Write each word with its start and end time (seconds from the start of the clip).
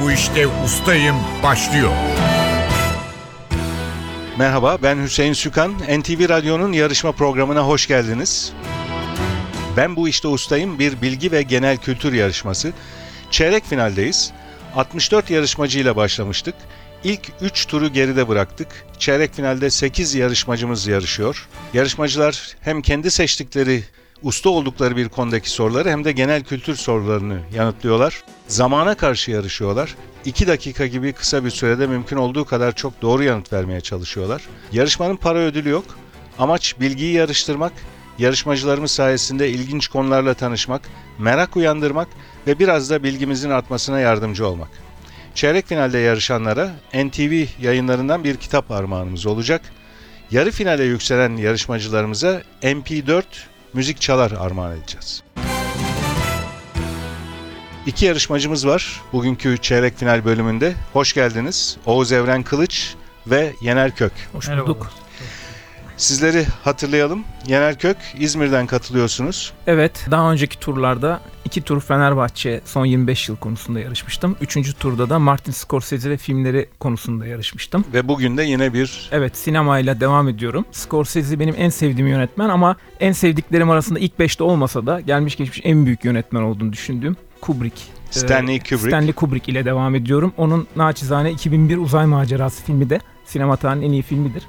bu 0.00 0.12
işte 0.12 0.46
ustayım 0.64 1.16
başlıyor. 1.42 1.90
Merhaba 4.38 4.78
ben 4.82 5.02
Hüseyin 5.02 5.32
Sükan. 5.32 5.72
NTV 5.72 6.28
Radyo'nun 6.28 6.72
yarışma 6.72 7.12
programına 7.12 7.66
hoş 7.66 7.86
geldiniz. 7.86 8.52
Ben 9.76 9.96
bu 9.96 10.08
işte 10.08 10.28
ustayım 10.28 10.78
bir 10.78 11.02
bilgi 11.02 11.32
ve 11.32 11.42
genel 11.42 11.76
kültür 11.76 12.12
yarışması. 12.12 12.72
Çeyrek 13.30 13.64
finaldeyiz. 13.64 14.32
64 14.74 15.30
yarışmacıyla 15.30 15.96
başlamıştık. 15.96 16.54
İlk 17.04 17.32
3 17.40 17.66
turu 17.66 17.88
geride 17.92 18.28
bıraktık. 18.28 18.68
Çeyrek 18.98 19.34
finalde 19.34 19.70
8 19.70 20.14
yarışmacımız 20.14 20.86
yarışıyor. 20.86 21.48
Yarışmacılar 21.74 22.56
hem 22.60 22.82
kendi 22.82 23.10
seçtikleri 23.10 23.84
usta 24.22 24.50
oldukları 24.50 24.96
bir 24.96 25.08
konudaki 25.08 25.50
soruları 25.50 25.90
hem 25.90 26.04
de 26.04 26.12
genel 26.12 26.44
kültür 26.44 26.76
sorularını 26.76 27.40
yanıtlıyorlar. 27.54 28.24
Zamana 28.48 28.94
karşı 28.94 29.30
yarışıyorlar. 29.30 29.94
2 30.24 30.46
dakika 30.46 30.86
gibi 30.86 31.12
kısa 31.12 31.44
bir 31.44 31.50
sürede 31.50 31.86
mümkün 31.86 32.16
olduğu 32.16 32.44
kadar 32.44 32.74
çok 32.74 33.02
doğru 33.02 33.22
yanıt 33.22 33.52
vermeye 33.52 33.80
çalışıyorlar. 33.80 34.42
Yarışmanın 34.72 35.16
para 35.16 35.38
ödülü 35.38 35.68
yok. 35.68 35.84
Amaç 36.38 36.80
bilgiyi 36.80 37.14
yarıştırmak, 37.14 37.72
yarışmacılarımız 38.18 38.90
sayesinde 38.90 39.50
ilginç 39.50 39.88
konularla 39.88 40.34
tanışmak, 40.34 40.82
merak 41.18 41.56
uyandırmak 41.56 42.08
ve 42.46 42.58
biraz 42.58 42.90
da 42.90 43.02
bilgimizin 43.02 43.50
artmasına 43.50 44.00
yardımcı 44.00 44.46
olmak. 44.46 44.68
Çeyrek 45.34 45.66
finalde 45.66 45.98
yarışanlara 45.98 46.70
NTV 46.94 47.44
yayınlarından 47.60 48.24
bir 48.24 48.36
kitap 48.36 48.70
armağanımız 48.70 49.26
olacak. 49.26 49.62
Yarı 50.30 50.50
finale 50.50 50.84
yükselen 50.84 51.36
yarışmacılarımıza 51.36 52.42
MP4 52.62 53.24
müzik 53.74 54.00
çalar 54.00 54.30
armağan 54.30 54.76
edeceğiz. 54.76 55.22
İki 57.86 58.06
yarışmacımız 58.06 58.66
var 58.66 59.00
bugünkü 59.12 59.58
çeyrek 59.58 59.98
final 59.98 60.24
bölümünde. 60.24 60.74
Hoş 60.92 61.12
geldiniz. 61.14 61.76
Oğuz 61.86 62.12
Evren 62.12 62.42
Kılıç 62.42 62.94
ve 63.26 63.52
Yener 63.60 63.94
Kök. 63.94 64.12
Hoş 64.32 64.48
bulduk. 64.48 64.90
Sizleri 66.00 66.46
hatırlayalım. 66.64 67.24
Yener 67.46 67.78
Kök 67.78 67.96
İzmir'den 68.18 68.66
katılıyorsunuz. 68.66 69.52
Evet, 69.66 70.06
daha 70.10 70.32
önceki 70.32 70.58
turlarda 70.58 71.20
iki 71.44 71.62
tur 71.62 71.80
Fenerbahçe 71.80 72.60
son 72.64 72.84
25 72.84 73.28
yıl 73.28 73.36
konusunda 73.36 73.80
yarışmıştım. 73.80 74.36
Üçüncü 74.40 74.72
turda 74.72 75.10
da 75.10 75.18
Martin 75.18 75.52
Scorsese 75.52 76.10
ve 76.10 76.16
filmleri 76.16 76.68
konusunda 76.80 77.26
yarışmıştım. 77.26 77.84
Ve 77.92 78.08
bugün 78.08 78.36
de 78.36 78.42
yine 78.42 78.72
bir 78.74 79.08
Evet, 79.12 79.36
sinemayla 79.36 80.00
devam 80.00 80.28
ediyorum. 80.28 80.64
Scorsese 80.72 81.40
benim 81.40 81.54
en 81.58 81.68
sevdiğim 81.68 82.08
yönetmen 82.08 82.48
ama 82.48 82.76
en 83.00 83.12
sevdiklerim 83.12 83.70
arasında 83.70 83.98
ilk 83.98 84.12
5'te 84.18 84.44
olmasa 84.44 84.86
da 84.86 85.00
gelmiş 85.00 85.36
geçmiş 85.36 85.60
en 85.64 85.86
büyük 85.86 86.04
yönetmen 86.04 86.42
olduğunu 86.42 86.72
düşündüğüm 86.72 87.16
Kubrick. 87.40 87.82
Stanley 88.10 88.56
Ee, 88.56 88.58
Kubrick. 88.58 88.88
Stanley 88.88 89.12
Kubrick 89.12 89.52
ile 89.52 89.64
devam 89.64 89.94
ediyorum. 89.94 90.32
Onun 90.36 90.66
naçizane 90.76 91.30
2001 91.30 91.76
Uzay 91.78 92.06
Macerası 92.06 92.64
filmi 92.64 92.90
de 92.90 93.00
sinema 93.24 93.56
tarihinin 93.56 93.88
en 93.88 93.92
iyi 93.92 94.02
filmidir. 94.02 94.42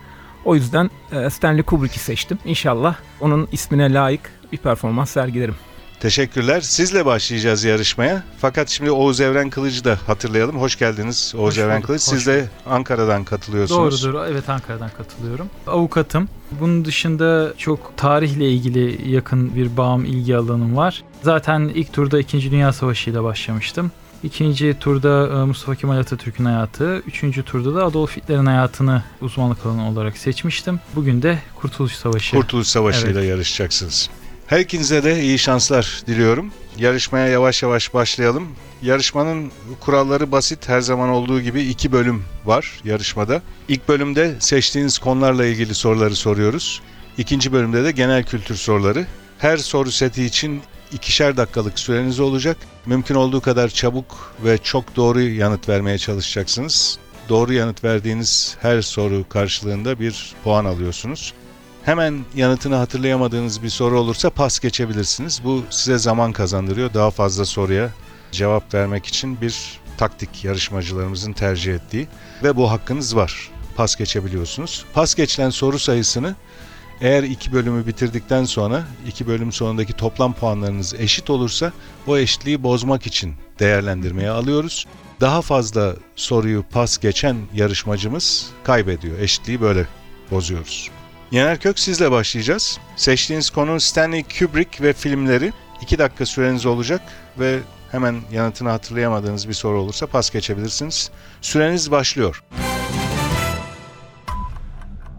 O 0.46 0.56
yüzden 0.56 0.90
e, 1.12 1.30
Stanley 1.30 1.64
Kubrick'i 1.64 2.00
seçtim. 2.00 2.38
İnşallah 2.46 2.96
onun 3.20 3.48
ismine 3.52 3.94
layık 3.94 4.32
bir 4.52 4.58
performans 4.58 5.10
sergilerim. 5.10 5.56
Teşekkürler. 6.02 6.62
Sizle 6.62 7.06
başlayacağız 7.06 7.64
yarışmaya. 7.64 8.24
Fakat 8.38 8.70
şimdi 8.70 8.92
Oğuz 8.92 9.22
Evren 9.22 9.50
Kılıç'ı 9.50 9.84
da 9.84 10.00
hatırlayalım. 10.08 10.62
Hoş 10.62 10.76
geldiniz 10.76 11.34
Oğuz 11.38 11.46
Hoş 11.46 11.58
Evren 11.58 11.78
bulduk, 11.78 11.88
Kılıç. 11.88 12.02
hoş 12.02 12.10
Siz 12.10 12.28
de 12.28 12.50
Ankara'dan 12.66 13.24
katılıyorsunuz. 13.24 14.04
Doğrudur. 14.04 14.26
Evet 14.32 14.50
Ankara'dan 14.50 14.90
katılıyorum. 14.98 15.50
Avukatım. 15.68 16.30
Bunun 16.52 16.86
dışında 16.86 17.54
çok 17.58 17.94
tarihle 17.98 18.50
ilgili 18.50 19.12
yakın 19.12 19.56
bir 19.56 19.78
bağım 19.78 20.06
ilgi 20.06 20.38
alanım 20.38 20.78
var. 20.78 21.04
Zaten 21.24 21.72
ilk 21.76 21.94
turda 21.94 22.20
2. 22.20 22.52
Dünya 22.52 22.74
Savaşı 22.74 23.10
ile 23.10 23.24
başlamıştım. 23.24 23.92
İkinci 24.24 24.76
turda 24.80 25.28
e, 25.28 25.46
Mustafa 25.46 25.76
Kemal 25.76 25.98
Atatürk'ün 25.98 26.46
hayatı, 26.46 26.98
üçüncü 27.08 27.44
turda 27.44 27.76
da 27.76 27.86
Adolf 27.86 28.18
Hitler'in 28.18 28.46
hayatını 28.46 29.04
uzmanlık 29.22 29.66
alanı 29.66 29.90
olarak 29.90 30.18
seçmiştim. 30.18 30.80
Bugün 30.96 31.22
de 31.22 31.40
Kurtuluş 31.56 31.94
Savaşı. 31.94 32.36
Kurtuluş 32.36 32.68
Savaşı 32.68 33.08
ile 33.08 33.26
yarışacaksınız. 33.26 34.10
Her 34.52 34.60
ikinize 34.60 35.04
de 35.04 35.22
iyi 35.22 35.40
şanslar 35.40 36.04
diliyorum. 36.08 36.52
Yarışmaya 36.78 37.28
yavaş 37.28 37.64
yavaş 37.64 37.94
başlayalım. 37.94 38.48
Yarışmanın 38.82 39.52
kuralları 39.80 40.32
basit. 40.32 40.70
Her 40.70 40.82
zaman 40.82 41.10
olduğu 41.10 41.42
gibi 41.42 41.62
iki 41.62 41.92
bölüm 41.92 42.24
var 42.46 42.82
yarışmada. 42.84 43.42
İlk 43.68 43.88
bölümde 43.88 44.36
seçtiğiniz 44.40 45.00
konularla 45.00 45.46
ilgili 45.46 45.76
soruları 45.76 46.16
soruyoruz. 46.16 46.82
İkinci 47.18 47.54
bölümde 47.54 47.84
de 47.84 47.92
genel 47.92 48.24
kültür 48.24 48.56
soruları. 48.56 49.06
Her 49.38 49.58
soru 49.58 49.92
seti 49.92 50.24
için 50.24 50.62
ikişer 50.92 51.38
dakikalık 51.38 51.80
süreniz 51.80 52.20
olacak. 52.20 52.58
Mümkün 52.86 53.16
olduğu 53.16 53.42
kadar 53.42 53.70
çabuk 53.70 54.36
ve 54.44 54.58
çok 54.58 54.96
doğru 54.96 55.22
yanıt 55.22 55.70
vermeye 55.70 55.98
çalışacaksınız. 55.98 57.00
Doğru 57.30 57.54
yanıt 57.54 57.84
verdiğiniz 57.84 58.58
her 58.62 58.82
soru 58.82 59.30
karşılığında 59.30 60.00
bir 60.00 60.34
puan 60.44 60.66
alıyorsunuz. 60.66 61.34
Hemen 61.86 62.26
yanıtını 62.36 62.76
hatırlayamadığınız 62.76 63.64
bir 63.64 63.70
soru 63.70 64.00
olursa 64.00 64.30
pas 64.30 64.60
geçebilirsiniz. 64.60 65.42
Bu 65.44 65.64
size 65.70 65.98
zaman 65.98 66.32
kazandırıyor. 66.32 66.94
Daha 66.94 67.12
fazla 67.12 67.46
soruya 67.46 67.90
cevap 68.32 68.74
vermek 68.74 69.06
için 69.06 69.42
bir 69.42 69.80
taktik 69.98 70.44
yarışmacılarımızın 70.44 71.34
tercih 71.34 71.76
ettiği 71.76 72.08
ve 72.44 72.56
bu 72.56 72.72
hakkınız 72.72 73.16
var. 73.16 73.52
Pas 73.76 73.96
geçebiliyorsunuz. 73.96 74.86
Pas 74.94 75.16
geçilen 75.16 75.50
soru 75.50 75.80
sayısını 75.80 76.36
eğer 77.02 77.24
iki 77.24 77.54
bölümü 77.54 77.88
bitirdikten 77.88 78.44
sonra 78.44 78.84
iki 79.08 79.28
bölüm 79.28 79.52
sonundaki 79.52 79.94
toplam 79.94 80.34
puanlarınız 80.34 80.94
eşit 80.94 81.30
olursa 81.30 81.72
o 82.08 82.18
eşitliği 82.18 82.64
bozmak 82.64 83.08
için 83.08 83.36
değerlendirmeye 83.60 84.30
alıyoruz. 84.30 84.86
Daha 85.22 85.42
fazla 85.42 85.96
soruyu 86.16 86.64
pas 86.72 86.98
geçen 86.98 87.38
yarışmacımız 87.54 88.50
kaybediyor. 88.64 89.20
Eşitliği 89.20 89.62
böyle 89.62 89.88
bozuyoruz. 90.32 90.92
Yener 91.32 91.60
Kök 91.60 91.80
sizle 91.80 92.12
başlayacağız. 92.12 92.80
Seçtiğiniz 92.96 93.50
konu 93.50 93.80
Stanley 93.80 94.24
Kubrick 94.24 94.84
ve 94.84 94.94
filmleri. 94.94 95.54
2 95.82 96.00
dakika 96.00 96.26
süreniz 96.26 96.66
olacak 96.66 97.02
ve 97.40 97.60
hemen 97.92 98.22
yanıtını 98.32 98.70
hatırlayamadığınız 98.70 99.50
bir 99.50 99.54
soru 99.54 99.82
olursa 99.82 100.08
pas 100.08 100.30
geçebilirsiniz. 100.30 101.12
Süreniz 101.42 101.92
başlıyor. 101.92 102.44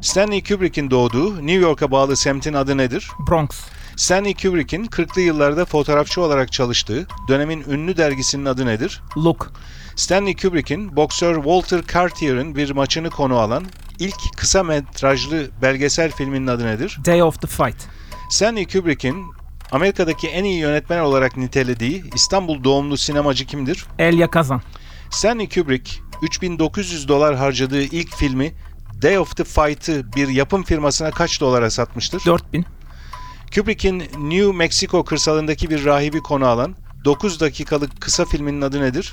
Stanley 0.01 0.45
Kubrick'in 0.45 0.91
doğduğu 0.91 1.37
New 1.37 1.63
York'a 1.63 1.91
bağlı 1.91 2.17
semtin 2.17 2.53
adı 2.53 2.77
nedir? 2.77 3.11
Bronx, 3.29 3.51
Stanley 3.97 4.35
Kubrick'in 4.35 4.85
40'lı 4.85 5.21
yıllarda 5.21 5.65
fotoğrafçı 5.65 6.23
olarak 6.23 6.53
çalıştığı 6.53 7.07
dönemin 7.29 7.65
ünlü 7.69 7.97
dergisinin 7.97 8.45
adı 8.45 8.67
nedir? 8.67 9.03
Look, 9.17 9.53
Stanley 9.97 10.37
Kubrick'in 10.37 10.97
boksör 10.97 11.35
Walter 11.35 11.83
Cartier'ın 11.95 12.57
bir 12.57 12.71
maçını 12.71 13.11
konu 13.11 13.39
alan 13.39 13.65
ilk 14.03 14.37
kısa 14.37 14.63
metrajlı 14.63 15.51
belgesel 15.63 16.13
filminin 16.13 16.47
adı 16.47 16.67
nedir? 16.67 16.99
Day 17.05 17.23
of 17.23 17.41
the 17.41 17.47
Fight, 17.47 17.77
Stanley 18.31 18.67
Kubrick'in 18.67 19.25
Amerika'daki 19.73 20.29
en 20.29 20.45
iyi 20.45 20.59
yönetmen 20.59 21.01
olarak 21.01 21.37
nitelediği 21.37 22.05
İstanbul 22.15 22.65
doğumlu 22.65 22.97
sinemacı 22.97 23.47
kimdir? 23.47 23.87
Elia 23.99 24.31
Kazan, 24.31 24.63
Stanley 25.11 25.49
Kubrick 25.49 25.93
3900 26.23 27.09
dolar 27.09 27.37
harcadığı 27.37 27.83
ilk 27.83 28.17
filmi 28.17 28.53
Day 29.03 29.19
of 29.19 29.37
the 29.37 29.45
Fight'ı 29.45 30.13
bir 30.13 30.29
yapım 30.29 30.63
firmasına 30.63 31.11
kaç 31.11 31.41
dolara 31.41 31.71
satmıştır? 31.71 32.23
4000, 32.27 32.67
Kubrick'in 33.55 33.99
New 34.19 34.53
Mexico 34.53 35.05
kırsalındaki 35.05 35.71
bir 35.71 35.85
rahibi 35.85 36.21
konu 36.21 36.47
alan 36.47 36.77
9 37.05 37.41
dakikalık 37.41 38.01
kısa 38.01 38.25
filminin 38.25 38.61
adı 38.61 38.81
nedir? 38.81 39.13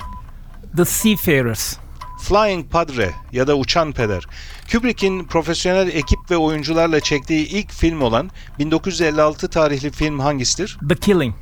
The 0.77 0.85
Seafarers, 0.85 1.77
Flying 2.21 2.71
Padre 2.71 3.11
ya 3.31 3.47
da 3.47 3.57
Uçan 3.57 3.91
Peder. 3.91 4.23
Kubrick'in 4.71 5.23
profesyonel 5.23 5.87
ekip 5.87 6.31
ve 6.31 6.37
oyuncularla 6.37 6.99
çektiği 6.99 7.47
ilk 7.47 7.71
film 7.71 8.01
olan 8.01 8.29
1956 8.59 9.49
tarihli 9.49 9.91
film 9.91 10.19
hangisidir? 10.19 10.77
The 10.89 10.95
Killing, 10.95 11.35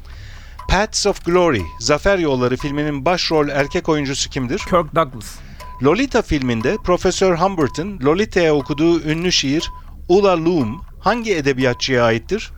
Paths 0.70 1.06
of 1.08 1.26
Glory, 1.26 1.62
Zafer 1.80 2.18
Yolları 2.20 2.58
filminin 2.58 3.06
başrol 3.06 3.50
erkek 3.50 3.90
oyuncusu 3.90 4.30
kimdir? 4.30 4.58
Kirk 4.60 4.96
Douglas, 4.96 5.36
Lolita 5.84 6.22
filminde 6.22 6.78
Profesör 6.84 7.36
Humbert'ın 7.38 8.00
Lolita'ya 8.04 8.56
okuduğu 8.56 9.02
ünlü 9.02 9.32
şiir 9.32 9.72
Ula 10.10 10.46
Loom 10.46 10.82
hangi 11.00 11.36
edebiyatçıya 11.36 12.04
aittir? 12.06 12.52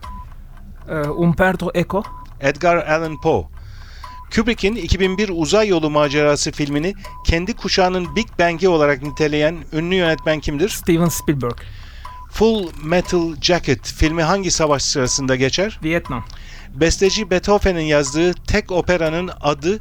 e, 0.88 0.94
Umberto 1.08 1.70
Eco, 1.74 2.02
Edgar 2.40 2.76
Allan 2.76 3.20
Poe. 3.20 3.44
Kubrick'in 4.34 4.74
2001 4.76 5.30
Uzay 5.32 5.68
Yolu 5.68 5.90
Macerası 5.90 6.52
filmini 6.52 6.94
kendi 7.26 7.56
kuşağının 7.56 8.16
Big 8.16 8.26
Bang'i 8.38 8.68
olarak 8.68 9.02
niteleyen 9.02 9.56
ünlü 9.72 9.94
yönetmen 9.94 10.40
kimdir? 10.40 10.68
Steven 10.68 11.08
Spielberg, 11.08 11.58
Full 12.32 12.68
Metal 12.82 13.36
Jacket 13.40 13.86
filmi 13.86 14.22
hangi 14.22 14.50
savaş 14.50 14.82
sırasında 14.82 15.36
geçer? 15.36 15.80
Vietnam, 15.84 16.24
Besteci 16.74 17.30
Beethoven'in 17.30 17.84
yazdığı 17.84 18.32
tek 18.32 18.72
operanın 18.72 19.30
adı 19.40 19.80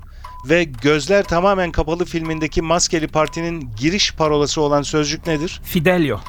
ve 0.50 0.63
Gözler 0.63 1.24
Tamamen 1.24 1.72
Kapalı 1.72 2.06
filmindeki 2.06 2.62
maskeli 2.62 3.07
partinin 3.07 3.72
giriş 3.80 4.13
parolası 4.13 4.62
olan 4.62 4.81
sözcük 4.81 5.28
nedir? 5.28 5.62
Fidelio, 5.63 6.19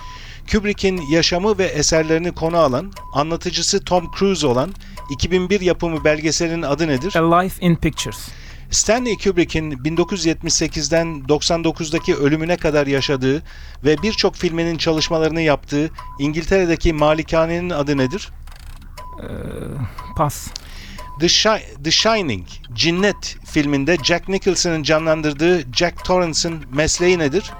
Kubrick'in 0.53 1.01
yaşamı 1.11 1.59
ve 1.59 1.65
eserlerini 1.65 2.33
konu 2.33 2.57
alan, 2.57 2.93
anlatıcısı 3.15 3.85
Tom 3.85 4.11
Cruise 4.19 4.47
olan 4.47 4.71
2001 5.11 5.61
yapımı 5.61 6.05
belgeselin 6.05 6.63
adı 6.63 6.89
nedir? 6.89 7.17
A 7.17 7.37
Life 7.41 7.67
in 7.67 7.77
Pictures, 7.77 8.29
Stanley 8.71 9.17
Kubrick'in 9.19 9.71
1978'den 9.73 11.23
99'daki 11.29 12.15
ölümüne 12.15 12.57
kadar 12.57 12.87
yaşadığı 12.87 13.43
ve 13.85 13.97
birçok 14.03 14.37
filminin 14.37 14.77
çalışmalarını 14.79 15.41
yaptığı 15.41 15.91
İngiltere'deki 16.19 16.93
malikanenin 16.93 17.71
adı 17.71 17.99
nedir? 17.99 18.29
Ee, 19.23 19.27
pas. 20.17 20.49
The, 21.21 21.27
Shi- 21.27 21.83
The 21.85 21.91
Shining, 21.91 22.47
Cinnet 22.75 23.37
filminde 23.45 23.97
Jack 24.03 24.29
Nicholson'ın 24.29 24.83
canlandırdığı 24.83 25.73
Jack 25.73 26.05
Torrance'ın 26.05 26.65
mesleği 26.73 27.19
nedir? 27.19 27.51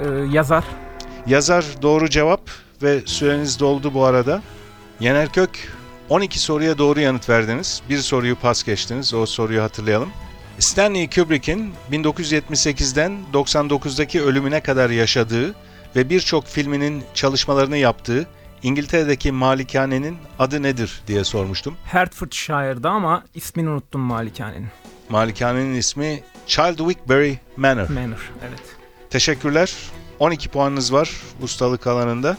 Ee, 0.00 0.08
yazar. 0.32 0.64
Yazar 1.26 1.64
doğru 1.82 2.10
cevap 2.10 2.40
ve 2.82 3.00
süreniz 3.06 3.60
doldu 3.60 3.94
bu 3.94 4.04
arada. 4.04 4.42
Yener 5.00 5.32
Kök 5.32 5.50
12 6.08 6.38
soruya 6.38 6.78
doğru 6.78 7.00
yanıt 7.00 7.28
verdiniz. 7.28 7.82
Bir 7.88 7.98
soruyu 7.98 8.36
pas 8.36 8.62
geçtiniz. 8.64 9.14
O 9.14 9.26
soruyu 9.26 9.62
hatırlayalım. 9.62 10.08
Stanley 10.58 11.10
Kubrick'in 11.10 11.72
1978'den 11.92 13.18
99'daki 13.32 14.22
ölümüne 14.22 14.60
kadar 14.60 14.90
yaşadığı 14.90 15.54
ve 15.96 16.10
birçok 16.10 16.46
filminin 16.46 17.04
çalışmalarını 17.14 17.76
yaptığı 17.76 18.26
İngiltere'deki 18.62 19.32
malikanenin 19.32 20.18
adı 20.38 20.62
nedir 20.62 21.02
diye 21.06 21.24
sormuştum. 21.24 21.76
Hertfordshire'da 21.84 22.90
ama 22.90 23.24
ismini 23.34 23.68
unuttum 23.68 24.00
malikanenin. 24.00 24.68
Malikanenin 25.08 25.74
ismi 25.74 26.20
Childwickbury 26.46 27.34
Manor. 27.56 27.88
Manor. 27.88 28.32
Evet. 28.48 28.62
Teşekkürler. 29.10 29.74
12 30.18 30.48
puanınız 30.48 30.92
var 30.92 31.10
ustalık 31.42 31.86
alanında. 31.86 32.36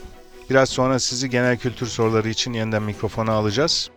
Biraz 0.50 0.69
sonra 0.69 1.00
sizi 1.00 1.29
genel 1.29 1.57
kültür 1.57 1.88
soruları 1.88 2.29
için 2.29 2.53
yeniden 2.53 2.83
mikrofona 2.83 3.31
alacağız. 3.31 3.89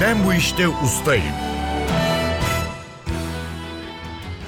Ben 0.00 0.26
bu 0.26 0.34
işte 0.34 0.68
ustayım. 0.68 1.24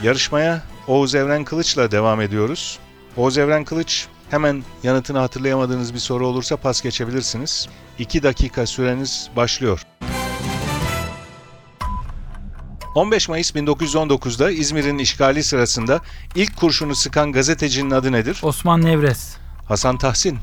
Yarışmaya 0.03 0.63
Oğuz 0.87 1.15
Evren 1.15 1.45
Kılıç'la 1.45 1.91
devam 1.91 2.21
ediyoruz. 2.21 2.79
Oğuz 3.17 3.39
Evren 3.39 3.65
Kılıç 3.65 4.07
hemen 4.31 4.65
yanıtını 4.83 5.19
hatırlayamadığınız 5.19 5.95
bir 5.95 5.99
soru 5.99 6.27
olursa 6.27 6.57
pas 6.57 6.83
geçebilirsiniz. 6.83 7.69
2 7.99 8.23
dakika 8.23 8.67
süreniz 8.67 9.31
başlıyor. 9.37 9.83
15 12.99 13.29
Mayıs 13.29 13.51
1919'da 13.51 14.51
İzmir'in 14.51 14.99
işgali 14.99 15.43
sırasında 15.43 16.01
ilk 16.35 16.57
kurşunu 16.57 16.95
sıkan 16.95 17.33
gazetecinin 17.33 17.91
adı 17.91 18.13
nedir? 18.13 18.39
Osman 18.43 18.83
Nevres. 18.85 19.37
Hasan 19.69 19.99
Tahsin. 19.99 20.39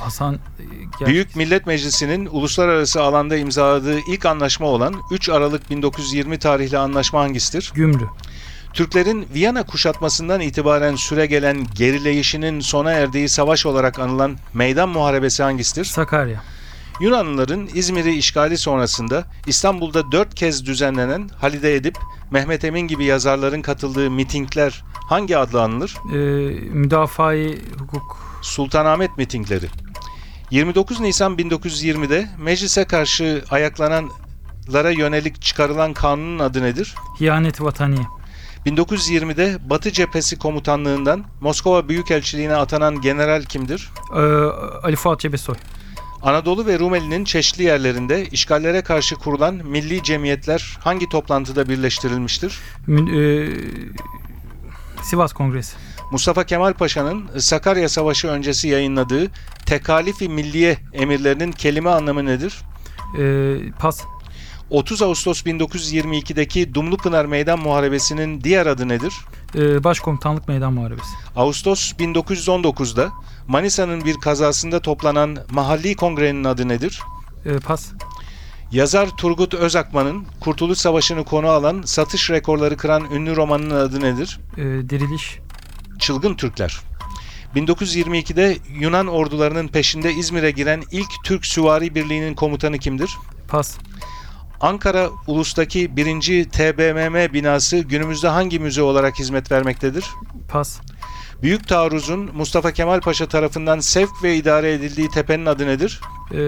Hasan 0.00 0.34
e, 0.34 0.38
gel- 1.00 1.08
Büyük 1.08 1.36
Millet 1.36 1.66
Meclisi'nin 1.66 2.26
uluslararası 2.26 3.02
alanda 3.02 3.36
imzaladığı 3.36 3.98
ilk 4.08 4.26
anlaşma 4.26 4.66
olan 4.66 4.94
3 5.10 5.28
Aralık 5.28 5.70
1920 5.70 6.38
tarihli 6.38 6.78
anlaşma 6.78 7.20
hangisidir? 7.20 7.72
Gümrü. 7.74 8.04
Türklerin 8.72 9.26
Viyana 9.34 9.62
kuşatmasından 9.62 10.40
itibaren 10.40 10.96
süre 10.96 11.26
gelen 11.26 11.66
gerileyişinin 11.74 12.60
sona 12.60 12.92
erdiği 12.92 13.28
savaş 13.28 13.66
olarak 13.66 13.98
anılan 13.98 14.36
meydan 14.54 14.88
muharebesi 14.88 15.42
hangisidir? 15.42 15.84
Sakarya. 15.84 16.42
Yunanlıların 17.00 17.68
İzmir'i 17.74 18.14
işgali 18.14 18.58
sonrasında 18.58 19.24
İstanbul'da 19.46 20.12
dört 20.12 20.34
kez 20.34 20.66
düzenlenen 20.66 21.30
Halide 21.40 21.74
Edip, 21.74 21.98
Mehmet 22.30 22.64
Emin 22.64 22.88
gibi 22.88 23.04
yazarların 23.04 23.62
katıldığı 23.62 24.10
mitingler 24.10 24.84
hangi 25.08 25.38
adla 25.38 25.62
anılır? 25.62 25.96
E, 26.12 26.16
müdafaa-i 26.70 27.58
hukuk. 27.78 28.18
Sultanahmet 28.42 29.18
mitingleri. 29.18 29.66
29 30.50 31.00
Nisan 31.00 31.36
1920'de 31.36 32.28
meclise 32.38 32.84
karşı 32.84 33.44
ayaklananlara 33.50 34.90
yönelik 34.90 35.42
çıkarılan 35.42 35.92
kanunun 35.92 36.38
adı 36.38 36.62
nedir? 36.62 36.94
Hiyanet 37.20 37.60
vataniye. 37.60 38.02
1920'de 38.66 39.58
Batı 39.70 39.92
Cephesi 39.92 40.38
Komutanlığından 40.38 41.24
Moskova 41.40 41.88
Büyükelçiliğine 41.88 42.54
atanan 42.56 43.00
general 43.00 43.42
kimdir? 43.42 43.90
E, 44.16 44.20
Ali 44.82 44.96
Fuat 44.96 45.20
Cebesoy. 45.20 45.54
Anadolu 46.22 46.66
ve 46.66 46.78
Rumeli'nin 46.78 47.24
çeşitli 47.24 47.62
yerlerinde 47.62 48.26
işgallere 48.26 48.82
karşı 48.82 49.14
kurulan 49.16 49.54
milli 49.54 50.02
cemiyetler 50.02 50.78
hangi 50.80 51.08
toplantıda 51.08 51.68
birleştirilmiştir? 51.68 52.58
Mü- 52.86 53.20
e, 53.20 53.22
Sivas 55.02 55.32
Kongresi. 55.32 55.76
Mustafa 56.12 56.44
Kemal 56.44 56.72
Paşa'nın 56.72 57.38
Sakarya 57.38 57.88
Savaşı 57.88 58.28
öncesi 58.28 58.68
yayınladığı 58.68 59.30
Tekalifi 59.66 60.28
Milliye 60.28 60.78
emirlerinin 60.92 61.52
kelime 61.52 61.90
anlamı 61.90 62.26
nedir? 62.26 62.54
E, 63.18 63.56
pas. 63.78 64.00
30 64.70 65.02
Ağustos 65.02 65.42
1922'deki 65.42 66.74
Dumlupınar 66.74 67.24
Meydan 67.24 67.58
Muharebesi'nin 67.58 68.40
diğer 68.40 68.66
adı 68.66 68.88
nedir? 68.88 69.14
E, 69.54 69.84
Başkomutanlık 69.84 70.48
Meydan 70.48 70.72
Muharebesi. 70.72 71.08
Ağustos 71.36 71.92
1919'da 71.92 73.10
Manisa'nın 73.48 74.04
bir 74.04 74.14
kazasında 74.14 74.80
toplanan 74.80 75.38
mahalli 75.50 75.96
kongrenin 75.96 76.44
adı 76.44 76.68
nedir? 76.68 77.02
E, 77.44 77.58
pas. 77.58 77.92
Yazar 78.72 79.08
Turgut 79.16 79.54
Özakman'ın 79.54 80.26
Kurtuluş 80.40 80.78
Savaşı'nı 80.78 81.24
konu 81.24 81.48
alan 81.48 81.82
satış 81.82 82.30
rekorları 82.30 82.76
kıran 82.76 83.10
ünlü 83.12 83.36
romanının 83.36 83.74
adı 83.74 84.00
nedir? 84.00 84.40
E, 84.56 84.62
diriliş. 84.62 85.38
Çılgın 85.98 86.34
Türkler. 86.34 86.80
1922'de 87.56 88.56
Yunan 88.80 89.06
ordularının 89.06 89.68
peşinde 89.68 90.12
İzmir'e 90.12 90.50
giren 90.50 90.82
ilk 90.92 91.10
Türk 91.24 91.46
Süvari 91.46 91.94
Birliği'nin 91.94 92.34
komutanı 92.34 92.78
kimdir? 92.78 93.16
Pas. 93.48 93.78
Ankara 94.60 95.10
Ulus'taki 95.26 95.96
1. 95.96 96.44
TBMM 96.44 97.32
binası 97.32 97.78
günümüzde 97.78 98.28
hangi 98.28 98.58
müze 98.58 98.82
olarak 98.82 99.18
hizmet 99.18 99.52
vermektedir? 99.52 100.04
Pas. 100.48 100.80
Büyük 101.42 101.68
Taarruz'un 101.68 102.30
Mustafa 102.34 102.72
Kemal 102.72 103.00
Paşa 103.00 103.26
tarafından 103.26 103.80
sevk 103.80 104.10
ve 104.22 104.36
idare 104.36 104.72
edildiği 104.72 105.08
tepenin 105.08 105.46
adı 105.46 105.66
nedir? 105.66 106.00
E, 106.32 106.40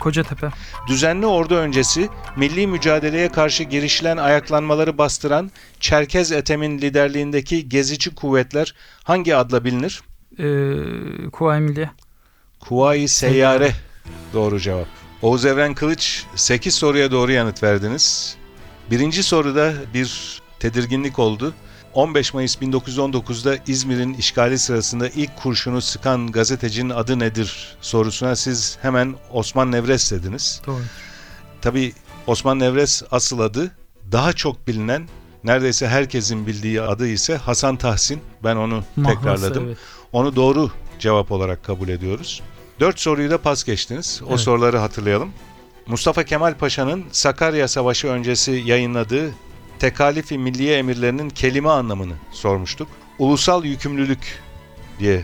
Kocatepe. 0.00 0.48
Düzenli 0.88 1.26
ordu 1.26 1.54
öncesi 1.54 2.08
milli 2.36 2.66
mücadeleye 2.66 3.28
karşı 3.28 3.62
girişilen 3.62 4.16
ayaklanmaları 4.16 4.98
bastıran 4.98 5.50
Çerkez 5.80 6.32
Ethem'in 6.32 6.78
liderliğindeki 6.78 7.68
gezici 7.68 8.14
kuvvetler 8.14 8.74
hangi 9.04 9.36
adla 9.36 9.64
bilinir? 9.64 10.02
E, 10.38 11.30
Kuvayi 11.30 11.60
Milliye. 11.60 11.90
Kuvayi 12.60 13.08
Seyyare. 13.08 13.72
Doğru 14.34 14.60
cevap. 14.60 14.88
Oğuz 15.22 15.44
Evren 15.46 15.74
Kılıç 15.74 16.24
8 16.34 16.74
soruya 16.74 17.10
doğru 17.10 17.32
yanıt 17.32 17.62
verdiniz. 17.62 18.36
Birinci 18.90 19.22
soruda 19.22 19.72
bir 19.94 20.40
tedirginlik 20.58 21.18
oldu. 21.18 21.54
15 21.94 22.34
Mayıs 22.34 22.56
1919'da 22.56 23.56
İzmir'in 23.66 24.14
işgali 24.14 24.58
sırasında 24.58 25.08
ilk 25.08 25.36
kurşunu 25.36 25.80
sıkan 25.80 26.32
gazetecinin 26.32 26.90
adı 26.90 27.18
nedir 27.18 27.76
sorusuna 27.80 28.36
siz 28.36 28.78
hemen 28.82 29.14
Osman 29.32 29.72
Nevres 29.72 30.12
dediniz. 30.12 30.62
Doğru. 30.66 30.80
Tabii 31.62 31.92
Osman 32.26 32.58
Nevres 32.58 33.02
asıl 33.10 33.38
adı 33.40 33.70
daha 34.12 34.32
çok 34.32 34.66
bilinen 34.68 35.08
neredeyse 35.44 35.88
herkesin 35.88 36.46
bildiği 36.46 36.82
adı 36.82 37.08
ise 37.08 37.36
Hasan 37.36 37.76
Tahsin. 37.76 38.20
Ben 38.44 38.56
onu 38.56 38.84
Mahlası, 38.96 39.16
tekrarladım. 39.18 39.64
evet. 39.66 39.78
Onu 40.12 40.36
doğru 40.36 40.70
cevap 40.98 41.32
olarak 41.32 41.64
kabul 41.64 41.88
ediyoruz. 41.88 42.42
Dört 42.80 43.00
soruyu 43.00 43.30
da 43.30 43.38
pas 43.38 43.64
geçtiniz. 43.64 44.20
O 44.26 44.28
Evet. 44.30 44.40
soruları 44.40 44.78
hatırlayalım. 44.78 45.32
Mustafa 45.86 46.24
Kemal 46.24 46.54
Paşa'nın 46.54 47.04
Sakarya 47.12 47.68
Savaşı 47.68 48.08
öncesi 48.08 48.62
yayınladığı 48.66 49.30
Tekalifi 49.80 50.38
Milliye 50.38 50.78
Emirlerinin 50.78 51.30
kelime 51.30 51.68
anlamını 51.68 52.14
sormuştuk. 52.30 52.88
Ulusal 53.18 53.64
yükümlülük 53.64 54.42
diye 54.98 55.22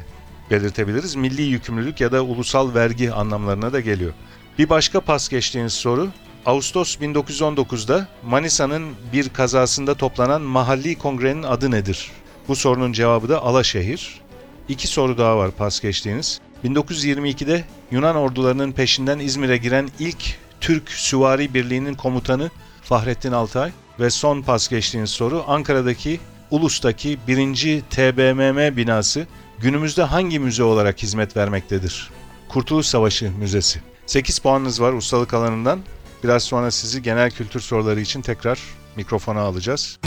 belirtebiliriz. 0.51 1.15
Milli 1.15 1.43
yükümlülük 1.43 2.01
ya 2.01 2.13
da 2.13 2.23
ulusal 2.23 2.75
vergi 2.75 3.13
anlamlarına 3.13 3.73
da 3.73 3.81
geliyor. 3.81 4.13
Bir 4.59 4.69
başka 4.69 5.01
pas 5.01 5.29
geçtiğiniz 5.29 5.73
soru 5.73 6.09
Ağustos 6.47 6.97
1919'da 6.97 8.09
Manisa'nın 8.27 8.95
bir 9.13 9.29
kazasında 9.29 9.95
toplanan 9.95 10.43
mahalli 10.43 10.99
kongrenin 10.99 11.43
adı 11.43 11.71
nedir? 11.71 12.11
Bu 12.49 12.57
sorunun 12.57 12.93
cevabı 12.93 13.29
da 13.29 13.43
Alaşehir. 13.43 14.21
İki 14.69 14.89
soru 14.89 15.19
daha 15.19 15.37
var 15.37 15.51
pas 15.51 15.81
geçtiğiniz. 15.81 16.41
1922'de 16.65 17.65
Yunan 17.91 18.17
ordularının 18.17 18.73
peşinden 18.73 19.19
İzmir'e 19.19 19.57
giren 19.57 19.89
ilk 19.99 20.39
Türk 20.61 20.91
Süvari 20.91 21.55
Birliği'nin 21.55 21.95
komutanı 21.95 22.51
Fahrettin 22.83 23.33
Altay 23.33 23.73
ve 24.01 24.11
son 24.11 24.43
pas 24.43 24.69
geçtiğiniz 24.69 25.11
soru 25.11 25.45
Ankara'daki 25.47 26.21
Ulus'taki 26.51 27.19
1. 27.29 27.81
TBMM 27.91 28.77
binası 28.77 29.27
günümüzde 29.59 30.03
hangi 30.03 30.39
müze 30.39 30.63
olarak 30.63 31.03
hizmet 31.03 31.37
vermektedir? 31.37 32.11
Kurtuluş 32.49 32.87
Savaşı 32.87 33.31
Müzesi. 33.31 33.81
8 34.07 34.39
puanınız 34.39 34.81
var 34.81 34.93
ustalık 34.93 35.35
alanından. 35.35 35.81
Biraz 36.25 36.43
sonra 36.43 36.71
sizi 36.71 37.03
genel 37.03 37.31
kültür 37.31 37.61
soruları 37.61 38.01
için 38.01 38.23
tekrar 38.23 38.61
mikrofona 38.97 39.41
alacağız. 39.41 39.99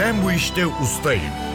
Ben 0.00 0.24
bu 0.24 0.32
işte 0.32 0.66
ustayım. 0.66 1.49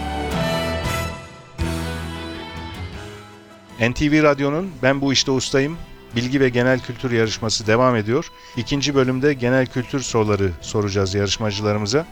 NTV 3.92 4.24
Radyo'nun 4.24 4.72
Ben 4.84 5.01
Bu 5.01 5.13
İşte 5.13 5.32
Ustayım 5.32 5.77
bilgi 6.15 6.39
ve 6.39 6.50
genel 6.50 6.80
kültür 6.80 7.12
yarışması 7.12 7.68
devam 7.68 7.96
ediyor. 7.96 8.32
İkinci 8.58 8.96
bölümde 8.96 9.34
genel 9.34 9.65
kültür 9.65 10.00
soruları 10.00 10.51
soracağız 10.62 11.13
yarışmacılarımıza. 11.13 12.06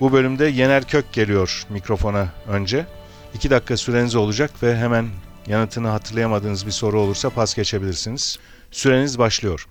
Bu 0.00 0.12
bölümde 0.12 0.44
Yener 0.44 0.84
Kök 0.84 1.12
geliyor 1.12 1.66
mikrofona 1.68 2.28
önce. 2.48 2.86
İki 3.34 3.50
dakika 3.50 3.76
süreniz 3.76 4.14
olacak 4.14 4.50
ve 4.62 4.76
hemen 4.76 5.08
yanıtını 5.46 5.88
hatırlayamadığınız 5.88 6.66
bir 6.66 6.70
soru 6.70 7.00
olursa 7.00 7.30
pas 7.30 7.54
geçebilirsiniz. 7.54 8.38
Süreniz 8.70 9.18
başlıyor. 9.18 9.68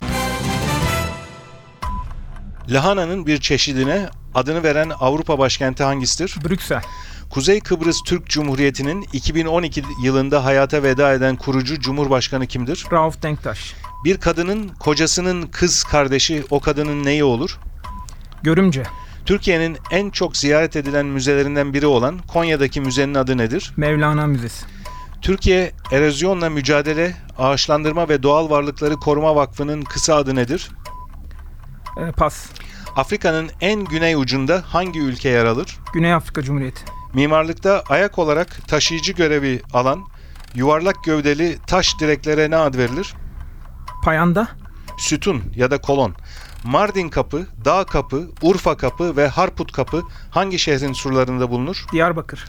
Lahananın 2.69 3.25
bir 3.25 3.39
çeşidine 3.39 4.09
adını 4.33 4.63
veren 4.63 4.91
Avrupa 4.99 5.39
başkenti 5.39 5.83
hangisidir? 5.83 6.35
Brüksel. 6.49 6.81
Kuzey 7.29 7.59
Kıbrıs 7.59 8.03
Türk 8.05 8.27
Cumhuriyeti'nin 8.27 9.05
2012 9.13 9.83
yılında 10.03 10.45
hayata 10.45 10.83
veda 10.83 11.13
eden 11.13 11.35
kurucu 11.35 11.79
Cumhurbaşkanı 11.79 12.47
kimdir? 12.47 12.85
Rauf 12.91 13.23
Denktaş. 13.23 13.73
Bir 14.05 14.17
kadının 14.17 14.67
kocasının 14.67 15.47
kız 15.47 15.83
kardeşi 15.83 16.43
o 16.49 16.59
kadının 16.59 17.03
neyi 17.03 17.23
olur? 17.23 17.59
Görümce. 18.43 18.83
Türkiye'nin 19.25 19.77
en 19.91 20.09
çok 20.09 20.37
ziyaret 20.37 20.75
edilen 20.75 21.05
müzelerinden 21.05 21.73
biri 21.73 21.85
olan 21.85 22.19
Konya'daki 22.27 22.81
müzenin 22.81 23.15
adı 23.15 23.37
nedir? 23.37 23.73
Mevlana 23.77 24.27
Müzesi. 24.27 24.65
Türkiye 25.21 25.71
Erozyonla 25.91 26.49
Mücadele, 26.49 27.15
Ağaçlandırma 27.37 28.09
ve 28.09 28.23
Doğal 28.23 28.49
Varlıkları 28.49 28.95
Koruma 28.95 29.35
Vakfı'nın 29.35 29.81
kısa 29.81 30.15
adı 30.15 30.35
nedir? 30.35 30.69
Ee, 31.97 32.11
pas. 32.11 32.45
Afrika'nın 32.95 33.49
en 33.61 33.85
güney 33.85 34.15
ucunda 34.15 34.63
hangi 34.67 34.99
ülke 34.99 35.29
yer 35.29 35.45
alır? 35.45 35.77
Güney 35.93 36.13
Afrika 36.13 36.41
Cumhuriyeti. 36.41 36.81
Mimarlıkta 37.13 37.83
ayak 37.89 38.19
olarak 38.19 38.67
taşıyıcı 38.67 39.13
görevi 39.13 39.61
alan 39.73 40.03
yuvarlak 40.55 41.03
gövdeli 41.03 41.57
taş 41.67 41.99
direklere 41.99 42.51
ne 42.51 42.55
ad 42.55 42.75
verilir? 42.75 43.13
Payanda. 44.03 44.47
Sütun 44.97 45.43
ya 45.55 45.71
da 45.71 45.81
kolon. 45.81 46.15
Mardin 46.63 47.09
Kapı, 47.09 47.47
Dağ 47.65 47.83
Kapı, 47.83 48.27
Urfa 48.41 48.77
Kapı 48.77 49.17
ve 49.17 49.27
Harput 49.27 49.71
Kapı 49.71 50.03
hangi 50.31 50.59
şehrin 50.59 50.93
surlarında 50.93 51.49
bulunur? 51.49 51.85
Diyarbakır. 51.91 52.45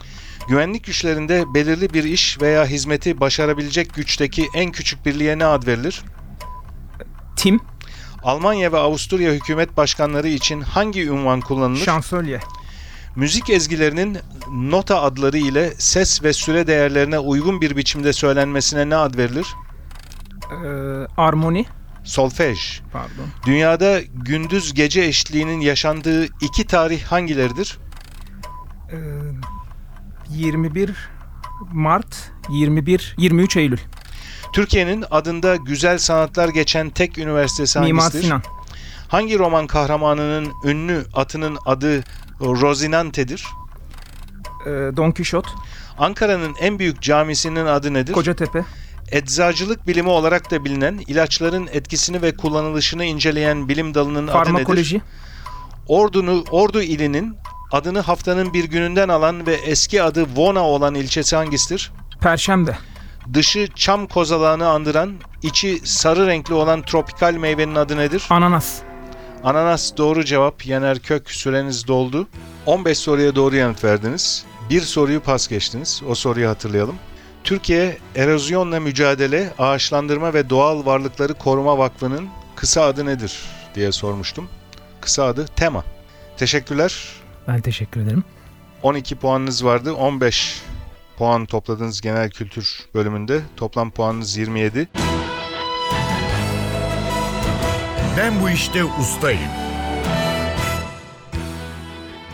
Güvenlik 0.49 0.83
güçlerinde 0.83 1.53
belirli 1.53 1.93
bir 1.93 2.03
iş 2.03 2.41
veya 2.41 2.65
hizmeti 2.65 3.19
başarabilecek 3.19 3.93
güçteki 3.93 4.47
en 4.53 4.71
küçük 4.71 5.05
birliğe 5.05 5.39
ne 5.39 5.45
ad 5.45 5.67
verilir? 5.67 6.03
Tim. 7.35 7.59
Almanya 8.23 8.71
ve 8.71 8.77
Avusturya 8.77 9.33
hükümet 9.33 9.77
başkanları 9.77 10.27
için 10.27 10.61
hangi 10.61 11.07
ünvan 11.07 11.41
kullanılır? 11.41 11.79
Şansölye. 11.79 12.39
Müzik 13.15 13.49
ezgilerinin 13.49 14.17
nota 14.51 15.01
adları 15.01 15.37
ile 15.37 15.73
ses 15.77 16.23
ve 16.23 16.33
süre 16.33 16.67
değerlerine 16.67 17.19
uygun 17.19 17.61
bir 17.61 17.77
biçimde 17.77 18.13
söylenmesine 18.13 18.89
ne 18.89 18.95
ad 18.95 19.17
verilir? 19.17 19.47
Ee, 20.51 20.57
armoni. 21.17 21.65
Solfej. 22.03 22.81
Pardon. 22.93 23.25
Dünyada 23.45 23.99
gündüz 24.13 24.73
gece 24.73 25.01
eşitliğinin 25.01 25.59
yaşandığı 25.59 26.25
iki 26.25 26.67
tarih 26.67 27.03
hangileridir? 27.03 27.77
Ee, 28.91 28.97
21 30.29 31.09
Mart. 31.73 32.31
21. 32.49 33.15
23 33.17 33.57
Eylül. 33.57 33.79
Türkiye'nin 34.57 35.05
adında 35.11 35.55
güzel 35.55 35.97
sanatlar 35.97 36.49
geçen 36.49 36.89
tek 36.89 37.17
üniversitesi 37.17 37.79
Mimar 37.79 38.01
hangisidir? 38.03 38.23
Sinan. 38.23 38.41
Hangi 39.07 39.39
roman 39.39 39.67
kahramanının 39.67 40.53
ünlü 40.63 41.05
atının 41.13 41.57
adı 41.65 42.03
Rozinante'dir? 42.41 43.45
Ee, 44.65 44.69
Don 44.69 45.11
Kişot. 45.11 45.45
Ankara'nın 45.97 46.55
en 46.61 46.79
büyük 46.79 47.01
camisinin 47.01 47.65
adı 47.65 47.93
nedir? 47.93 48.13
Kocatepe. 48.13 48.65
Eczacılık 49.11 49.87
bilimi 49.87 50.09
olarak 50.09 50.51
da 50.51 50.65
bilinen, 50.65 51.01
ilaçların 51.07 51.67
etkisini 51.71 52.21
ve 52.21 52.35
kullanılışını 52.35 53.05
inceleyen 53.05 53.67
bilim 53.67 53.93
dalının 53.93 54.27
adı 54.27 54.37
nedir? 54.37 54.45
Farmakoloji. 54.45 55.01
Ordunu, 55.87 56.43
Ordu 56.51 56.81
ilinin 56.81 57.35
adını 57.71 57.99
haftanın 57.99 58.53
bir 58.53 58.63
gününden 58.63 59.09
alan 59.09 59.47
ve 59.47 59.53
eski 59.53 60.03
adı 60.03 60.25
Vona 60.35 60.63
olan 60.63 60.95
ilçesi 60.95 61.35
hangisidir? 61.35 61.91
Perşembe. 62.21 62.77
Dışı 63.33 63.67
çam 63.75 64.07
kozalağını 64.07 64.67
andıran, 64.67 65.13
içi 65.43 65.81
sarı 65.83 66.27
renkli 66.27 66.53
olan 66.53 66.81
tropikal 66.81 67.33
meyvenin 67.33 67.75
adı 67.75 67.97
nedir? 67.97 68.23
Ananas. 68.29 68.79
Ananas 69.43 69.97
doğru 69.97 70.25
cevap. 70.25 70.65
Yener 70.65 70.99
Kök 70.99 71.31
süreniz 71.31 71.87
doldu. 71.87 72.27
15 72.65 72.97
soruya 72.97 73.35
doğru 73.35 73.55
yanıt 73.55 73.83
verdiniz. 73.83 74.45
Bir 74.69 74.81
soruyu 74.81 75.19
pas 75.19 75.47
geçtiniz. 75.47 76.01
O 76.09 76.15
soruyu 76.15 76.49
hatırlayalım. 76.49 76.95
Türkiye 77.43 77.97
Erozyonla 78.15 78.79
Mücadele, 78.79 79.53
Ağaçlandırma 79.59 80.33
ve 80.33 80.49
Doğal 80.49 80.85
Varlıkları 80.85 81.33
Koruma 81.33 81.77
Vakfı'nın 81.77 82.27
kısa 82.55 82.81
adı 82.81 83.05
nedir 83.05 83.39
diye 83.75 83.91
sormuştum. 83.91 84.49
Kısa 85.01 85.23
adı 85.23 85.45
TEMA. 85.55 85.83
Teşekkürler. 86.37 87.03
Ben 87.47 87.61
teşekkür 87.61 88.01
ederim. 88.01 88.23
12 88.83 89.15
puanınız 89.15 89.65
vardı. 89.65 89.93
15 89.93 90.61
puan 91.17 91.45
topladınız 91.45 92.01
genel 92.01 92.29
kültür 92.29 92.85
bölümünde. 92.93 93.41
Toplam 93.55 93.91
puanınız 93.91 94.37
27. 94.37 94.87
Ben 98.17 98.41
bu 98.41 98.49
işte 98.49 98.83
ustayım. 98.83 99.49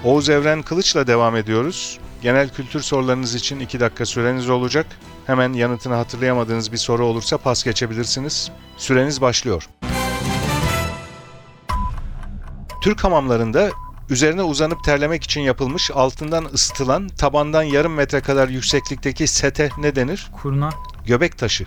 Oğuz 0.04 0.30
Evren 0.30 0.62
Kılıç'la 0.62 1.08
devam 1.08 1.36
ediyoruz. 1.36 2.00
Genel 2.22 2.50
kültür 2.50 2.82
sorularınız 2.82 3.36
için 3.36 3.60
2 3.60 3.80
dakika 3.80 4.06
süreniz 4.06 4.50
olacak. 4.50 4.86
Hemen 5.28 5.54
yanıtını 5.54 5.94
hatırlayamadığınız 5.94 6.72
bir 6.72 6.78
soru 6.78 7.06
olursa 7.06 7.38
pas 7.38 7.64
geçebilirsiniz. 7.64 8.52
Süreniz 8.78 9.22
başlıyor. 9.22 9.70
Türk 12.82 13.04
hamamlarında 13.04 13.70
üzerine 14.10 14.44
uzanıp 14.44 14.84
terlemek 14.84 15.24
için 15.24 15.42
yapılmış 15.42 15.92
altından 15.92 16.46
ısıtılan 16.54 17.08
tabandan 17.08 17.64
yarım 17.64 17.94
metre 17.94 18.22
kadar 18.22 18.50
yükseklikteki 18.50 19.28
sete 19.28 19.70
ne 19.78 19.96
denir? 19.96 20.32
Kurna. 20.42 20.70
Göbek 21.06 21.38
taşı. 21.38 21.66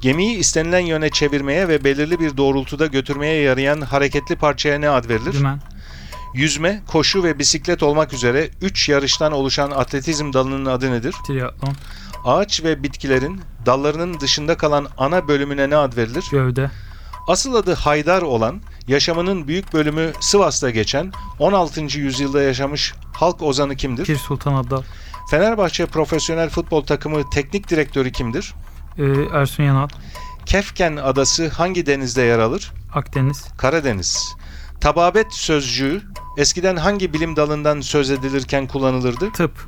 Gemiyi 0.00 0.36
istenilen 0.36 0.78
yöne 0.86 1.10
çevirmeye 1.10 1.68
ve 1.68 1.84
belirli 1.84 2.20
bir 2.20 2.36
doğrultuda 2.36 2.86
götürmeye 2.86 3.42
yarayan 3.42 3.80
hareketli 3.80 4.36
parçaya 4.36 4.78
ne 4.78 4.88
ad 4.88 5.08
verilir? 5.08 5.32
Dümen. 5.32 5.60
Yüzme, 6.34 6.82
koşu 6.86 7.24
ve 7.24 7.38
bisiklet 7.38 7.82
olmak 7.82 8.12
üzere 8.12 8.50
3 8.62 8.88
yarıştan 8.88 9.32
oluşan 9.32 9.70
atletizm 9.70 10.32
dalının 10.32 10.66
adı 10.66 10.92
nedir? 10.92 11.14
Triatlon. 11.26 11.74
Ağaç 12.24 12.64
ve 12.64 12.82
bitkilerin 12.82 13.40
dallarının 13.66 14.20
dışında 14.20 14.56
kalan 14.56 14.86
ana 14.98 15.28
bölümüne 15.28 15.70
ne 15.70 15.76
ad 15.76 15.96
verilir? 15.96 16.24
Gövde. 16.30 16.70
Asıl 17.28 17.54
adı 17.54 17.74
Haydar 17.74 18.22
olan, 18.22 18.60
yaşamının 18.88 19.48
büyük 19.48 19.72
bölümü 19.72 20.12
Sivas'ta 20.20 20.70
geçen 20.70 21.12
16. 21.38 21.80
yüzyılda 21.98 22.42
yaşamış 22.42 22.94
halk 23.12 23.42
ozanı 23.42 23.76
kimdir? 23.76 24.04
Pir 24.04 24.16
Sultan 24.16 24.54
Abdal. 24.54 24.82
Fenerbahçe 25.30 25.86
profesyonel 25.86 26.50
futbol 26.50 26.84
takımı 26.84 27.30
teknik 27.30 27.70
direktörü 27.70 28.12
kimdir? 28.12 28.54
Ee, 28.98 29.02
Ersun 29.32 29.62
Yanal. 29.62 29.88
Kefken 30.46 30.96
adası 30.96 31.48
hangi 31.48 31.86
denizde 31.86 32.22
yer 32.22 32.38
alır? 32.38 32.72
Akdeniz. 32.94 33.44
Karadeniz. 33.56 34.36
Tababet 34.80 35.34
sözcüğü 35.34 36.02
eskiden 36.36 36.76
hangi 36.76 37.12
bilim 37.12 37.36
dalından 37.36 37.80
söz 37.80 38.10
edilirken 38.10 38.66
kullanılırdı? 38.66 39.32
Tıp. 39.32 39.66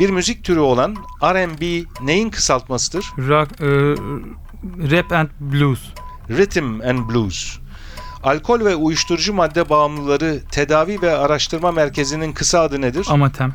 Bir 0.00 0.10
müzik 0.10 0.44
türü 0.44 0.60
olan 0.60 0.96
R&B 1.22 1.84
neyin 2.06 2.30
kısaltmasıdır? 2.30 3.12
Rock, 3.18 3.60
e, 3.60 3.66
rap 4.90 5.12
and 5.12 5.28
blues. 5.40 5.80
Rhythm 6.30 6.80
and 6.80 7.08
Blues. 7.08 7.58
Alkol 8.22 8.64
ve 8.64 8.76
uyuşturucu 8.76 9.34
madde 9.34 9.68
bağımlıları 9.68 10.40
tedavi 10.50 11.02
ve 11.02 11.16
araştırma 11.16 11.72
merkezinin 11.72 12.32
kısa 12.32 12.60
adı 12.60 12.80
nedir? 12.80 13.06
Amatem. 13.10 13.54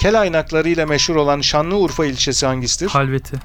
Kel 0.00 0.20
aynaklarıyla 0.20 0.86
meşhur 0.86 1.16
olan 1.16 1.40
Şanlıurfa 1.40 2.06
ilçesi 2.06 2.46
hangisidir? 2.46 2.88
Halveti. 2.90 3.36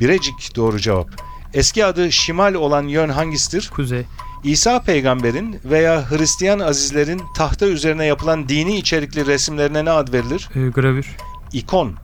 Birecik 0.00 0.56
doğru 0.56 0.80
cevap. 0.80 1.08
Eski 1.54 1.84
adı 1.84 2.12
Şimal 2.12 2.54
olan 2.54 2.82
yön 2.82 3.08
hangisidir? 3.08 3.70
Kuzey. 3.74 4.06
İsa 4.44 4.82
peygamberin 4.82 5.60
veya 5.64 6.10
Hristiyan 6.10 6.58
azizlerin 6.58 7.22
tahta 7.36 7.66
üzerine 7.66 8.06
yapılan 8.06 8.48
dini 8.48 8.76
içerikli 8.76 9.26
resimlerine 9.26 9.84
ne 9.84 9.90
ad 9.90 10.12
verilir? 10.12 10.48
E, 10.54 10.68
gravür. 10.68 11.16
İkon. 11.52 11.94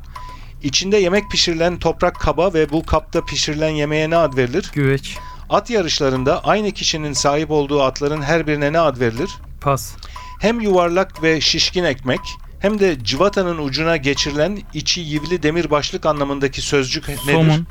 İçinde 0.62 0.96
yemek 0.96 1.30
pişirilen 1.30 1.78
toprak 1.78 2.20
kaba 2.20 2.54
ve 2.54 2.70
bu 2.70 2.82
kapta 2.86 3.24
pişirilen 3.24 3.70
yemeğe 3.70 4.10
ne 4.10 4.16
ad 4.16 4.36
verilir? 4.36 4.70
Güveç. 4.74 5.16
At 5.50 5.70
yarışlarında 5.70 6.44
aynı 6.44 6.72
kişinin 6.72 7.12
sahip 7.12 7.50
olduğu 7.50 7.82
atların 7.82 8.22
her 8.22 8.46
birine 8.46 8.72
ne 8.72 8.80
ad 8.80 9.00
verilir? 9.00 9.30
Pas. 9.60 9.92
Hem 10.40 10.60
yuvarlak 10.60 11.22
ve 11.22 11.40
şişkin 11.40 11.84
ekmek 11.84 12.20
hem 12.60 12.80
de 12.80 13.04
cıvatanın 13.04 13.58
ucuna 13.58 13.96
geçirilen 13.96 14.58
içi 14.74 15.00
yivli 15.00 15.42
demir 15.42 15.70
başlık 15.70 16.06
anlamındaki 16.06 16.62
sözcük 16.62 17.08
nedir? 17.08 17.32
Somun. 17.32 17.66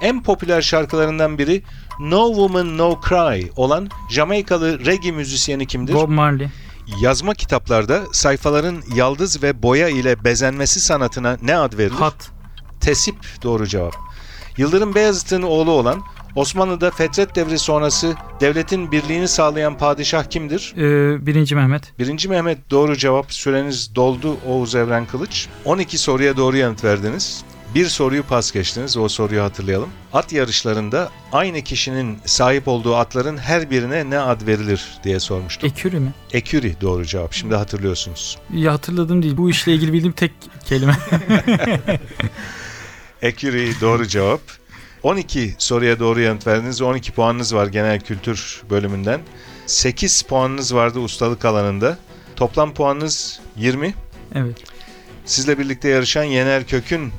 En 0.00 0.22
popüler 0.22 0.62
şarkılarından 0.62 1.38
biri 1.38 1.62
No 2.00 2.26
Woman 2.26 2.78
No 2.78 3.00
Cry 3.08 3.50
olan 3.56 3.88
Jamaikalı 4.10 4.86
reggae 4.86 5.12
müzisyeni 5.12 5.66
kimdir? 5.66 5.94
Bob 5.94 6.08
Marley. 6.08 6.48
Yazma 7.00 7.34
kitaplarda 7.34 8.02
sayfaların 8.12 8.82
yaldız 8.94 9.42
ve 9.42 9.62
boya 9.62 9.88
ile 9.88 10.24
bezenmesi 10.24 10.80
sanatına 10.80 11.38
ne 11.42 11.56
ad 11.56 11.78
verilir? 11.78 11.94
Hat. 11.94 12.30
Tesip 12.80 13.16
doğru 13.42 13.66
cevap. 13.66 13.94
Yıldırım 14.56 14.94
Beyazıt'ın 14.94 15.42
oğlu 15.42 15.70
olan 15.70 16.02
Osmanlı'da 16.36 16.90
Fetret 16.90 17.36
devri 17.36 17.58
sonrası 17.58 18.14
devletin 18.40 18.92
birliğini 18.92 19.28
sağlayan 19.28 19.78
padişah 19.78 20.24
kimdir? 20.24 20.74
Ee, 20.76 21.26
birinci 21.26 21.54
Mehmet. 21.54 21.98
Birinci 21.98 22.28
Mehmet 22.28 22.70
doğru 22.70 22.96
cevap. 22.96 23.32
Süreniz 23.32 23.94
doldu 23.94 24.36
Oğuz 24.46 24.74
Evren 24.74 25.06
Kılıç. 25.06 25.48
12 25.64 25.98
soruya 25.98 26.36
doğru 26.36 26.56
yanıt 26.56 26.84
verdiniz. 26.84 27.43
Bir 27.74 27.86
soruyu 27.86 28.22
pas 28.22 28.52
geçtiniz. 28.52 28.96
O 28.96 29.08
soruyu 29.08 29.42
hatırlayalım. 29.42 29.88
At 30.12 30.32
yarışlarında 30.32 31.10
aynı 31.32 31.62
kişinin 31.62 32.18
sahip 32.24 32.68
olduğu 32.68 32.96
atların 32.96 33.36
her 33.36 33.70
birine 33.70 34.10
ne 34.10 34.18
ad 34.18 34.46
verilir 34.46 34.98
diye 35.04 35.20
sormuştum. 35.20 35.68
Ekürü 35.68 36.00
mi? 36.00 36.12
Eküri 36.32 36.80
doğru 36.80 37.04
cevap. 37.04 37.32
Şimdi 37.32 37.54
hatırlıyorsunuz. 37.54 38.38
Ya 38.54 38.72
hatırladım 38.72 39.22
değil. 39.22 39.36
Bu 39.36 39.50
işle 39.50 39.74
ilgili 39.74 39.92
bildiğim 39.92 40.12
tek 40.12 40.32
kelime. 40.64 40.96
Eküri 43.22 43.80
doğru 43.80 44.06
cevap. 44.06 44.40
12 45.02 45.54
soruya 45.58 45.98
doğru 45.98 46.20
yanıt 46.20 46.46
verdiniz. 46.46 46.82
12 46.82 47.12
puanınız 47.12 47.54
var 47.54 47.66
genel 47.66 48.00
kültür 48.00 48.62
bölümünden. 48.70 49.20
8 49.66 50.22
puanınız 50.22 50.74
vardı 50.74 50.98
ustalık 50.98 51.44
alanında. 51.44 51.98
Toplam 52.36 52.74
puanınız 52.74 53.40
20. 53.56 53.94
evet. 54.34 54.56
Sizle 55.24 55.58
birlikte 55.58 55.88
yarışan 55.88 56.24
Yener 56.24 56.66
Kök'ün 56.66 57.12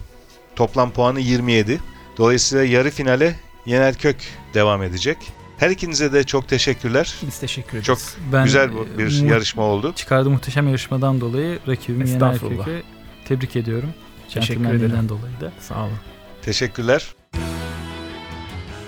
toplam 0.55 0.91
puanı 0.91 1.19
27. 1.19 1.79
Dolayısıyla 2.17 2.65
yarı 2.65 2.89
finale 2.91 3.35
Yener 3.65 3.95
Kök 3.95 4.15
devam 4.53 4.83
edecek. 4.83 5.17
Her 5.57 5.69
ikinize 5.69 6.13
de 6.13 6.24
çok 6.24 6.47
teşekkürler. 6.47 7.15
Biz 7.27 7.39
teşekkür 7.39 7.69
ederiz. 7.71 7.85
Çok 7.85 8.00
Ben 8.33 8.43
güzel 8.45 8.74
bu 8.74 8.88
e, 8.95 8.97
bir 8.97 9.21
mu- 9.21 9.29
yarışma 9.31 9.63
oldu. 9.63 9.93
Çıkardığı 9.95 10.29
muhteşem 10.29 10.67
yarışmadan 10.67 11.21
dolayı 11.21 11.59
rakibim 11.67 12.05
Yener. 12.05 12.39
Kök'ü 12.39 12.83
tebrik 13.27 13.55
ediyorum. 13.55 13.89
Teşekkür 14.33 14.65
ederim. 14.74 15.09
dolayı 15.09 15.41
da. 15.41 15.51
Sağ 15.59 15.79
olun. 15.83 15.97
Teşekkürler. 16.41 17.15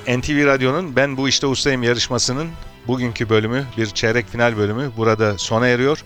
NTV 0.08 0.46
Radyo'nun 0.46 0.96
Ben 0.96 1.18
Bu 1.18 1.30
İşte 1.30 1.48
Ustayım 1.48 1.84
yarışmasının 1.84 2.48
bugünkü 2.88 3.30
bölümü, 3.30 3.66
bir 3.78 3.86
çeyrek 3.86 4.28
final 4.28 4.58
bölümü 4.58 4.92
burada 4.98 5.38
sona 5.38 5.68
eriyor. 5.68 6.04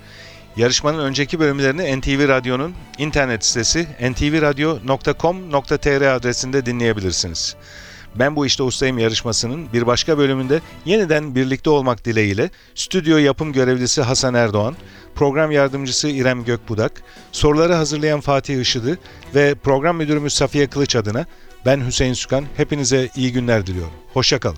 Yarışmanın 0.57 0.99
önceki 0.99 1.39
bölümlerini 1.39 1.99
NTV 1.99 2.27
Radyo'nun 2.27 2.73
internet 2.97 3.45
sitesi 3.45 3.87
ntvradio.com.tr 4.01 6.15
adresinde 6.15 6.65
dinleyebilirsiniz. 6.65 7.55
Ben 8.15 8.35
Bu 8.35 8.45
İşte 8.45 8.63
Ustayım 8.63 8.97
yarışmasının 8.97 9.73
bir 9.73 9.87
başka 9.87 10.17
bölümünde 10.17 10.61
yeniden 10.85 11.35
birlikte 11.35 11.69
olmak 11.69 12.05
dileğiyle 12.05 12.49
stüdyo 12.75 13.17
yapım 13.17 13.53
görevlisi 13.53 14.01
Hasan 14.01 14.33
Erdoğan, 14.33 14.75
program 15.15 15.51
yardımcısı 15.51 16.09
İrem 16.09 16.43
Gökbudak, 16.43 17.03
soruları 17.31 17.73
hazırlayan 17.73 18.21
Fatih 18.21 18.61
Işıdı 18.61 18.99
ve 19.35 19.55
program 19.55 19.97
müdürümüz 19.97 20.33
Safiye 20.33 20.67
Kılıç 20.67 20.95
adına 20.95 21.25
ben 21.65 21.87
Hüseyin 21.87 22.13
Sükan. 22.13 22.45
Hepinize 22.57 23.09
iyi 23.15 23.33
günler 23.33 23.67
diliyorum. 23.67 23.93
Hoşçakalın. 24.13 24.57